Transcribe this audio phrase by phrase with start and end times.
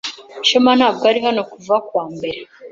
[0.47, 2.39] Shema ntabwo ari hano kuva kuwa mbere.